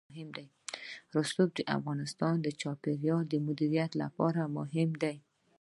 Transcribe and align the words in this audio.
رسوب 1.15 1.49
د 1.55 1.59
افغانستان 1.77 2.35
د 2.41 2.47
چاپیریال 2.61 3.23
د 3.29 3.35
مدیریت 3.47 3.91
لپاره 4.03 4.41
مهم 4.57 4.89
دي. 5.03 5.15